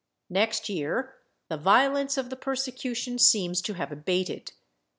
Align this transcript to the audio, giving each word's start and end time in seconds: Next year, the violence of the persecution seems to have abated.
Next 0.31 0.67
year, 0.67 1.13
the 1.47 1.57
violence 1.57 2.17
of 2.17 2.31
the 2.31 2.35
persecution 2.35 3.19
seems 3.19 3.61
to 3.61 3.75
have 3.75 3.91
abated. 3.91 4.51